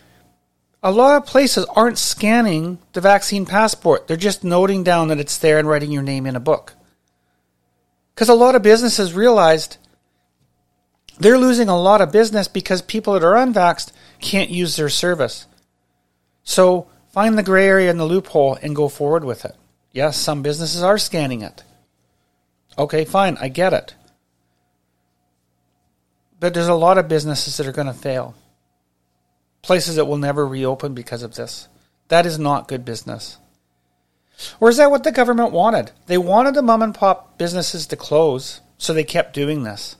a 0.82 0.90
lot 0.90 1.16
of 1.16 1.26
places 1.26 1.64
aren't 1.74 1.98
scanning 1.98 2.78
the 2.92 3.00
vaccine 3.00 3.46
passport. 3.46 4.06
They're 4.06 4.16
just 4.16 4.44
noting 4.44 4.84
down 4.84 5.08
that 5.08 5.18
it's 5.18 5.38
there 5.38 5.58
and 5.58 5.66
writing 5.66 5.90
your 5.90 6.02
name 6.02 6.26
in 6.26 6.36
a 6.36 6.40
book. 6.40 6.74
Because 8.14 8.28
a 8.28 8.34
lot 8.34 8.54
of 8.54 8.62
businesses 8.62 9.14
realized 9.14 9.78
they're 11.18 11.38
losing 11.38 11.68
a 11.68 11.80
lot 11.80 12.00
of 12.00 12.12
business 12.12 12.48
because 12.48 12.82
people 12.82 13.12
that 13.14 13.24
are 13.24 13.34
unvaxxed 13.34 13.92
can't 14.20 14.50
use 14.50 14.76
their 14.76 14.88
service. 14.88 15.46
So 16.42 16.88
find 17.12 17.38
the 17.38 17.42
gray 17.42 17.66
area 17.66 17.90
and 17.90 17.98
the 18.00 18.04
loophole 18.04 18.58
and 18.60 18.76
go 18.76 18.88
forward 18.88 19.24
with 19.24 19.44
it. 19.44 19.56
Yes, 19.92 20.16
some 20.16 20.42
businesses 20.42 20.82
are 20.82 20.98
scanning 20.98 21.42
it. 21.42 21.62
Okay, 22.76 23.04
fine, 23.04 23.36
I 23.40 23.48
get 23.48 23.72
it. 23.72 23.94
But 26.40 26.52
there's 26.52 26.68
a 26.68 26.74
lot 26.74 26.98
of 26.98 27.08
businesses 27.08 27.56
that 27.56 27.66
are 27.66 27.72
going 27.72 27.86
to 27.86 27.94
fail 27.94 28.34
places 29.64 29.96
that 29.96 30.04
will 30.04 30.18
never 30.18 30.46
reopen 30.46 30.94
because 30.94 31.22
of 31.22 31.34
this. 31.34 31.68
That 32.08 32.26
is 32.26 32.38
not 32.38 32.68
good 32.68 32.84
business. 32.84 33.38
Or 34.60 34.68
is 34.68 34.76
that 34.76 34.90
what 34.90 35.04
the 35.04 35.12
government 35.12 35.52
wanted? 35.52 35.90
They 36.06 36.18
wanted 36.18 36.54
the 36.54 36.62
mom 36.62 36.82
and 36.82 36.94
pop 36.94 37.38
businesses 37.38 37.86
to 37.86 37.96
close, 37.96 38.60
so 38.76 38.92
they 38.92 39.04
kept 39.04 39.32
doing 39.32 39.62
this. 39.62 39.96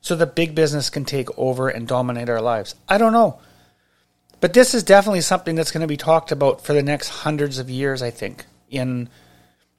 So 0.00 0.16
the 0.16 0.26
big 0.26 0.54
business 0.54 0.90
can 0.90 1.04
take 1.04 1.28
over 1.38 1.68
and 1.68 1.86
dominate 1.86 2.28
our 2.28 2.40
lives. 2.40 2.74
I 2.88 2.98
don't 2.98 3.12
know. 3.12 3.38
But 4.40 4.54
this 4.54 4.74
is 4.74 4.82
definitely 4.82 5.20
something 5.20 5.54
that's 5.54 5.70
going 5.70 5.82
to 5.82 5.86
be 5.86 5.98
talked 5.98 6.32
about 6.32 6.64
for 6.64 6.72
the 6.72 6.82
next 6.82 7.08
hundreds 7.08 7.58
of 7.58 7.68
years, 7.68 8.02
I 8.02 8.10
think, 8.10 8.46
in 8.70 9.08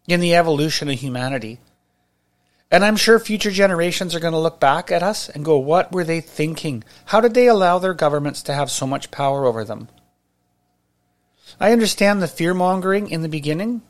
in 0.08 0.20
the 0.20 0.36
evolution 0.36 0.90
of 0.90 1.00
humanity. 1.00 1.60
And 2.72 2.86
I'm 2.86 2.96
sure 2.96 3.20
future 3.20 3.52
generations 3.52 4.16
are 4.16 4.20
going 4.20 4.34
to 4.34 4.40
look 4.40 4.60
back 4.60 4.92
at 4.92 5.04
us 5.04 5.28
and 5.30 5.44
go, 5.44 5.58
what 5.58 5.92
were 5.92 6.06
they 6.06 6.22
thinking? 6.22 6.84
How 7.06 7.20
did 7.20 7.34
they 7.34 7.48
allow 7.48 7.80
their 7.80 7.94
governments 7.94 8.42
to 8.44 8.54
have 8.54 8.72
so 8.72 8.88
much 8.88 9.12
power 9.12 9.46
over 9.46 9.66
them? 9.66 9.90
I 11.60 11.74
understand 11.74 12.22
the 12.22 12.28
fear 12.28 12.54
mongering 12.54 13.10
in 13.10 13.24
the 13.24 13.30
beginning. 13.30 13.82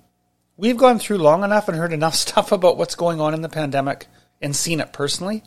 We've 0.58 0.78
gone 0.78 0.98
through 0.98 1.20
long 1.20 1.44
enough 1.44 1.68
and 1.68 1.78
heard 1.78 1.94
enough 1.94 2.16
stuff 2.28 2.52
about 2.52 2.78
what's 2.78 2.96
going 2.96 3.22
on 3.22 3.34
in 3.34 3.42
the 3.42 3.50
pandemic 3.50 4.08
and 4.42 4.56
seen 4.56 4.80
it 4.80 4.94
personally. 4.94 5.44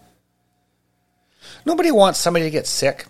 Nobody 1.64 1.90
wants 1.90 2.18
somebody 2.18 2.44
to 2.44 2.50
get 2.50 2.66
sick 2.66 3.06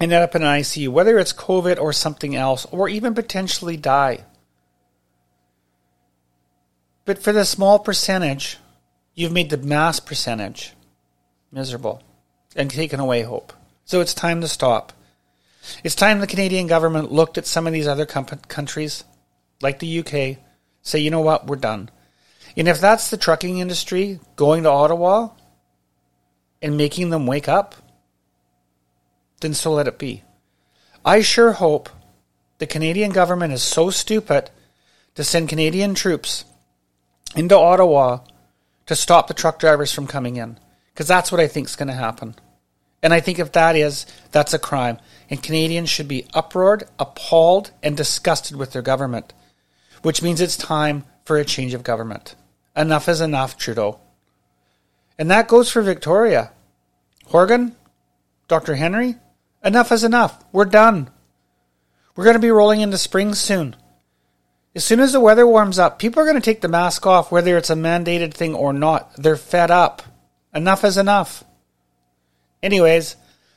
and 0.00 0.12
end 0.12 0.24
up 0.24 0.34
in 0.34 0.42
an 0.42 0.60
ICU, 0.60 0.88
whether 0.88 1.18
it's 1.18 1.32
COVID 1.32 1.80
or 1.80 1.92
something 1.92 2.34
else, 2.34 2.66
or 2.66 2.88
even 2.88 3.14
potentially 3.14 3.76
die. 3.76 4.24
But 7.04 7.18
for 7.22 7.32
the 7.32 7.44
small 7.44 7.78
percentage 7.78 8.58
you've 9.14 9.32
made 9.32 9.50
the 9.50 9.56
mass 9.56 10.00
percentage 10.00 10.72
miserable 11.50 12.02
and 12.56 12.70
taken 12.70 13.00
away 13.00 13.22
hope. 13.22 13.52
So 13.84 14.00
it's 14.00 14.14
time 14.14 14.40
to 14.40 14.48
stop. 14.48 14.92
It's 15.84 15.94
time 15.94 16.20
the 16.20 16.26
Canadian 16.26 16.66
government 16.66 17.12
looked 17.12 17.38
at 17.38 17.46
some 17.46 17.66
of 17.66 17.72
these 17.72 17.86
other 17.86 18.06
com- 18.06 18.26
countries, 18.26 19.04
like 19.60 19.78
the 19.78 19.98
UK, 20.00 20.38
say, 20.82 20.98
you 20.98 21.10
know 21.10 21.20
what, 21.20 21.46
we're 21.46 21.56
done. 21.56 21.90
And 22.56 22.68
if 22.68 22.80
that's 22.80 23.10
the 23.10 23.16
trucking 23.16 23.58
industry 23.58 24.18
going 24.36 24.64
to 24.64 24.70
Ottawa 24.70 25.30
and 26.62 26.76
making 26.76 27.10
them 27.10 27.26
wake 27.26 27.48
up, 27.48 27.74
then 29.40 29.52
so 29.52 29.72
let 29.72 29.88
it 29.88 29.98
be. 29.98 30.22
I 31.04 31.20
sure 31.20 31.52
hope 31.52 31.90
the 32.58 32.66
Canadian 32.66 33.10
government 33.10 33.52
is 33.52 33.62
so 33.62 33.90
stupid 33.90 34.50
to 35.16 35.24
send 35.24 35.48
Canadian 35.48 35.94
troops 35.94 36.44
into 37.34 37.58
Ottawa 37.58 38.20
to 38.86 38.96
stop 38.96 39.26
the 39.26 39.34
truck 39.34 39.58
drivers 39.58 39.92
from 39.92 40.06
coming 40.06 40.36
in. 40.36 40.58
Because 40.92 41.08
that's 41.08 41.32
what 41.32 41.40
I 41.40 41.48
think 41.48 41.68
is 41.68 41.76
going 41.76 41.88
to 41.88 41.94
happen. 41.94 42.34
And 43.02 43.12
I 43.12 43.20
think 43.20 43.38
if 43.38 43.52
that 43.52 43.74
is, 43.74 44.06
that's 44.30 44.54
a 44.54 44.58
crime. 44.58 44.98
And 45.28 45.42
Canadians 45.42 45.90
should 45.90 46.08
be 46.08 46.26
uproared, 46.34 46.84
appalled, 46.98 47.72
and 47.82 47.96
disgusted 47.96 48.56
with 48.56 48.72
their 48.72 48.82
government, 48.82 49.32
which 50.02 50.22
means 50.22 50.40
it's 50.40 50.56
time 50.56 51.04
for 51.24 51.36
a 51.38 51.44
change 51.44 51.74
of 51.74 51.82
government. 51.82 52.36
Enough 52.76 53.08
is 53.08 53.20
enough, 53.20 53.56
Trudeau. 53.56 53.98
And 55.18 55.30
that 55.30 55.48
goes 55.48 55.70
for 55.70 55.82
Victoria. 55.82 56.52
Horgan, 57.26 57.76
Dr. 58.48 58.74
Henry, 58.74 59.16
enough 59.64 59.92
is 59.92 60.04
enough. 60.04 60.44
We're 60.52 60.64
done. 60.64 61.10
We're 62.14 62.24
going 62.24 62.34
to 62.36 62.40
be 62.40 62.50
rolling 62.50 62.80
into 62.80 62.98
spring 62.98 63.34
soon. 63.34 63.76
As 64.74 64.84
soon 64.84 65.00
as 65.00 65.12
the 65.12 65.20
weather 65.20 65.46
warms 65.46 65.78
up, 65.78 65.98
people 65.98 66.22
are 66.22 66.24
going 66.26 66.36
to 66.36 66.42
take 66.42 66.62
the 66.62 66.68
mask 66.68 67.06
off, 67.06 67.30
whether 67.30 67.56
it's 67.56 67.70
a 67.70 67.74
mandated 67.74 68.32
thing 68.32 68.54
or 68.54 68.72
not. 68.72 69.14
They're 69.16 69.36
fed 69.36 69.70
up. 69.70 70.02
Enough 70.54 70.84
is 70.84 70.96
enough. 70.96 71.44
Anyways, 72.62 73.16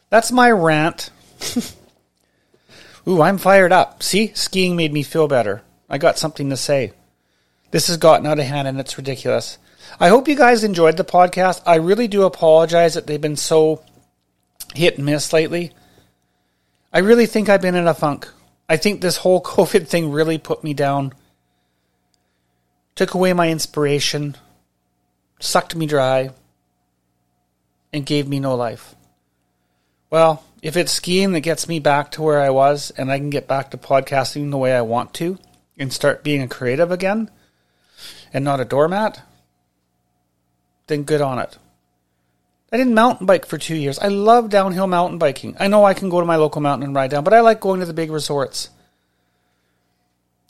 that's 0.10 0.32
my 0.32 0.52
rant. 0.52 1.12
Ooh, 3.08 3.22
I'm 3.22 3.38
fired 3.38 3.72
up. 3.72 4.02
See, 4.02 4.32
skiing 4.34 4.76
made 4.76 4.92
me 4.92 5.04
feel 5.04 5.28
better. 5.28 5.62
I 5.90 5.98
got 5.98 6.18
something 6.18 6.50
to 6.50 6.58
say. 6.58 6.94
This 7.72 7.88
has 7.88 7.98
gotten 7.98 8.26
out 8.26 8.40
of 8.40 8.46
hand 8.46 8.68
and 8.68 8.80
it's 8.80 8.98
ridiculous. 8.98 9.58
I 10.00 10.10
hope 10.10 10.28
you 10.28 10.36
guys 10.36 10.64
enjoyed 10.64 10.98
the 10.98 11.06
podcast. 11.06 11.62
I 11.66 11.76
really 11.76 12.08
do 12.08 12.24
apologize 12.24 12.96
that 12.96 13.08
they've 13.08 13.22
been 13.22 13.38
so 13.38 13.82
hit 14.74 14.98
and 14.98 15.06
miss 15.06 15.32
lately. 15.32 15.72
I 16.92 17.00
really 17.00 17.26
think 17.26 17.48
I've 17.48 17.62
been 17.62 17.76
in 17.76 17.88
a 17.88 17.94
funk. 17.94 18.28
I 18.68 18.78
think 18.78 19.00
this 19.00 19.18
whole 19.18 19.42
COVID 19.44 19.88
thing 19.88 20.12
really 20.12 20.38
put 20.38 20.64
me 20.64 20.74
down, 20.74 21.14
took 22.96 23.14
away 23.14 23.32
my 23.34 23.50
inspiration, 23.50 24.36
sucked 25.40 25.76
me 25.76 25.86
dry, 25.86 26.32
and 27.94 28.06
gave 28.06 28.28
me 28.28 28.40
no 28.40 28.56
life. 28.56 28.96
Well, 30.10 30.44
if 30.62 30.76
it's 30.76 30.92
skiing 30.92 31.32
that 31.34 31.42
gets 31.42 31.68
me 31.68 31.80
back 31.80 32.12
to 32.12 32.22
where 32.22 32.42
I 32.42 32.50
was 32.50 32.92
and 32.98 33.12
I 33.12 33.18
can 33.18 33.30
get 33.30 33.48
back 33.48 33.72
to 33.72 33.78
podcasting 33.78 34.52
the 34.52 34.58
way 34.58 34.76
I 34.76 34.82
want 34.82 35.14
to 35.16 35.38
and 35.78 35.92
start 35.94 36.24
being 36.24 36.42
a 36.42 36.48
creative 36.48 36.92
again 36.92 37.30
and 38.34 38.44
not 38.44 38.60
a 38.60 38.66
doormat, 38.66 39.22
then 40.88 41.04
good 41.04 41.22
on 41.22 41.40
it. 41.40 41.58
I 42.72 42.78
didn't 42.78 42.94
mountain 42.94 43.26
bike 43.26 43.46
for 43.46 43.58
two 43.58 43.76
years. 43.76 44.00
I 44.00 44.08
love 44.08 44.50
downhill 44.50 44.88
mountain 44.88 45.18
biking. 45.18 45.56
I 45.60 45.68
know 45.68 45.86
I 45.86 45.94
can 45.94 46.10
go 46.10 46.20
to 46.20 46.26
my 46.26 46.36
local 46.36 46.62
mountain 46.62 46.88
and 46.88 46.96
ride 46.96 47.12
down, 47.12 47.24
but 47.24 47.34
I 47.34 47.40
like 47.40 47.60
going 47.60 47.80
to 47.80 47.86
the 47.86 47.94
big 47.94 48.12
resorts. 48.12 48.70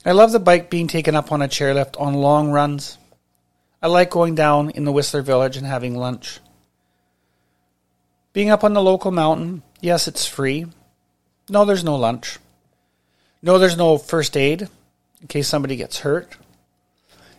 I 0.06 0.12
love 0.12 0.32
the 0.32 0.39
bike 0.39 0.70
being 0.70 0.88
taken 0.88 1.15
up 1.15 1.32
on 1.32 1.42
a 1.42 1.48
chairlift 1.48 2.00
on 2.00 2.13
long 2.13 2.51
runs. 2.51 2.98
I 3.82 3.88
like 3.88 4.10
going 4.10 4.36
down 4.36 4.70
in 4.72 4.86
the 4.86 4.92
Whistler 4.92 5.22
Village 5.22 5.58
and 5.58 5.65
having 5.65 5.96
lunch. 5.96 6.39
Being 8.34 8.50
up 8.50 8.63
on 8.63 8.74
the 8.74 8.82
local 8.84 9.12
mountain, 9.12 9.63
yes, 9.82 10.08
it's 10.08 10.25
free. 10.25 10.65
No, 11.50 11.65
there's 11.65 11.84
no 11.84 11.96
lunch. 11.96 12.39
No, 13.42 13.60
there's 13.60 13.77
no 13.77 13.98
first 13.98 14.36
aid 14.36 14.68
in 15.22 15.27
case 15.27 15.48
somebody 15.48 15.75
gets 15.75 16.00
hurt. 16.00 16.36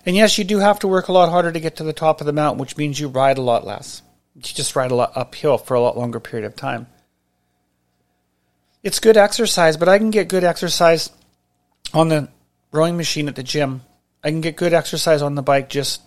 And 0.07 0.15
yes, 0.15 0.39
you 0.39 0.45
do 0.45 0.61
have 0.61 0.79
to 0.79 0.89
work 0.89 1.09
a 1.09 1.13
lot 1.13 1.31
harder 1.31 1.51
to 1.51 1.61
get 1.61 1.77
to 1.77 1.85
the 1.85 1.93
top 1.93 2.21
of 2.21 2.27
the 2.27 2.33
mountain, 2.33 2.61
which 2.61 2.77
means 2.77 2.99
you 2.99 3.09
ride 3.09 3.39
a 3.39 3.43
lot 3.43 3.67
less. 3.67 4.03
You 4.37 4.43
just 4.43 4.77
ride 4.77 4.93
a 4.93 4.95
lot 4.95 5.17
uphill 5.17 5.59
for 5.59 5.75
a 5.75 5.81
lot 5.81 5.99
longer 5.99 6.21
period 6.21 6.47
of 6.47 6.55
time. 6.55 6.87
It's 8.85 9.01
good 9.01 9.17
exercise, 9.17 9.77
but 9.77 9.89
I 9.89 9.99
can 9.99 10.13
get 10.13 10.29
good 10.29 10.45
exercise 10.45 11.11
on 11.93 12.09
the 12.09 12.29
rowing 12.71 12.97
machine 12.97 13.27
at 13.27 13.35
the 13.35 13.43
gym. 13.43 13.83
I 14.23 14.31
can 14.31 14.41
get 14.41 14.57
good 14.57 14.73
exercise 14.73 15.23
on 15.23 15.35
the 15.35 15.43
bike 15.43 15.69
just 15.69 16.03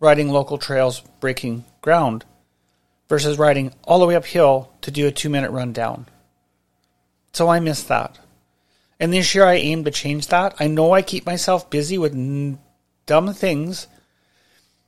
riding 0.00 0.28
local 0.28 0.58
trails, 0.58 1.00
breaking 1.20 1.64
ground, 1.82 2.24
versus 3.08 3.38
riding 3.38 3.72
all 3.84 4.00
the 4.00 4.06
way 4.06 4.16
uphill 4.16 4.72
to 4.80 4.90
do 4.90 5.06
a 5.06 5.12
two 5.12 5.28
minute 5.28 5.52
run 5.52 5.72
down. 5.72 6.06
So 7.32 7.48
I 7.48 7.60
miss 7.60 7.84
that. 7.84 8.18
And 8.98 9.12
this 9.12 9.34
year 9.34 9.44
I 9.44 9.54
aim 9.54 9.84
to 9.84 9.90
change 9.92 10.26
that. 10.28 10.56
I 10.58 10.66
know 10.66 10.92
I 10.92 11.02
keep 11.02 11.26
myself 11.26 11.70
busy 11.70 11.96
with 11.96 12.14
dumb 13.06 13.32
things 13.32 13.86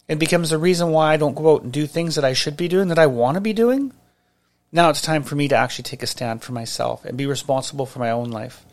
it 0.08 0.18
becomes 0.18 0.50
the 0.50 0.58
reason 0.58 0.90
why 0.90 1.14
I 1.14 1.16
don't 1.16 1.34
go 1.34 1.54
out 1.54 1.62
and 1.62 1.72
do 1.72 1.86
things 1.86 2.16
that 2.16 2.24
I 2.24 2.32
should 2.32 2.56
be 2.56 2.68
doing, 2.68 2.88
that 2.88 2.98
I 2.98 3.06
want 3.06 3.36
to 3.36 3.40
be 3.40 3.52
doing. 3.52 3.92
Now 4.70 4.90
it's 4.90 5.00
time 5.00 5.22
for 5.22 5.36
me 5.36 5.48
to 5.48 5.56
actually 5.56 5.84
take 5.84 6.02
a 6.02 6.06
stand 6.06 6.42
for 6.42 6.52
myself 6.52 7.04
and 7.04 7.16
be 7.16 7.24
responsible 7.24 7.86
for 7.86 7.98
my 7.98 8.10
own 8.10 8.30
life. 8.30 8.64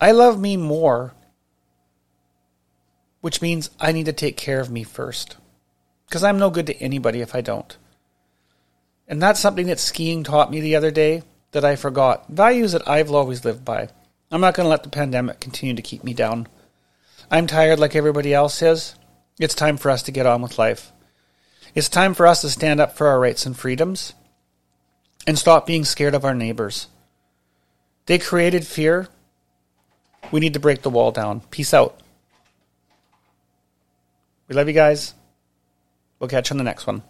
I 0.00 0.12
love 0.12 0.38
me 0.38 0.56
more, 0.56 1.12
which 3.20 3.42
means 3.42 3.70
I 3.80 3.92
need 3.92 4.06
to 4.06 4.12
take 4.12 4.36
care 4.36 4.60
of 4.60 4.70
me 4.70 4.84
first. 4.84 5.36
Because 6.06 6.22
I'm 6.22 6.38
no 6.38 6.50
good 6.50 6.66
to 6.66 6.76
anybody 6.80 7.20
if 7.20 7.34
I 7.34 7.40
don't. 7.40 7.76
And 9.08 9.22
that's 9.22 9.40
something 9.40 9.66
that 9.66 9.80
skiing 9.80 10.22
taught 10.22 10.50
me 10.50 10.60
the 10.60 10.76
other 10.76 10.90
day 10.90 11.22
that 11.52 11.64
I 11.64 11.74
forgot. 11.74 12.28
Values 12.28 12.72
that 12.72 12.88
I've 12.88 13.10
always 13.10 13.44
lived 13.44 13.64
by. 13.64 13.88
I'm 14.30 14.40
not 14.40 14.54
going 14.54 14.66
to 14.66 14.70
let 14.70 14.84
the 14.84 14.88
pandemic 14.88 15.40
continue 15.40 15.74
to 15.74 15.82
keep 15.82 16.04
me 16.04 16.14
down. 16.14 16.46
I'm 17.30 17.46
tired 17.46 17.78
like 17.78 17.94
everybody 17.94 18.34
else 18.34 18.60
is. 18.60 18.96
It's 19.38 19.54
time 19.54 19.76
for 19.76 19.90
us 19.90 20.02
to 20.02 20.12
get 20.12 20.26
on 20.26 20.42
with 20.42 20.58
life. 20.58 20.92
It's 21.74 21.88
time 21.88 22.14
for 22.14 22.26
us 22.26 22.40
to 22.40 22.50
stand 22.50 22.80
up 22.80 22.96
for 22.96 23.06
our 23.06 23.20
rights 23.20 23.46
and 23.46 23.56
freedoms 23.56 24.14
and 25.26 25.38
stop 25.38 25.64
being 25.64 25.84
scared 25.84 26.14
of 26.14 26.24
our 26.24 26.34
neighbors. 26.34 26.88
They 28.06 28.18
created 28.18 28.66
fear. 28.66 29.08
We 30.32 30.40
need 30.40 30.54
to 30.54 30.60
break 30.60 30.82
the 30.82 30.90
wall 30.90 31.12
down. 31.12 31.42
Peace 31.50 31.72
out. 31.72 32.00
We 34.48 34.56
love 34.56 34.66
you 34.66 34.74
guys. 34.74 35.14
We'll 36.18 36.28
catch 36.28 36.50
you 36.50 36.54
on 36.54 36.58
the 36.58 36.64
next 36.64 36.88
one. 36.88 37.04